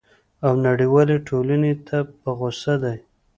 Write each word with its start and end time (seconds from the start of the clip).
او 0.45 0.53
نړیوالي 0.67 1.17
ټولني 1.27 1.73
ته 1.87 1.97
په 2.21 2.29
غوصه 2.37 2.73
دی! 2.83 2.97